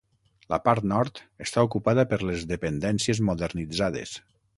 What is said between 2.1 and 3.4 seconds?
per les dependències